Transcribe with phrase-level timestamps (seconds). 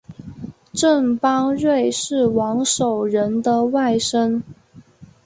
[0.73, 3.39] 郑邦瑞是王守仁
[3.71, 4.41] 外甥。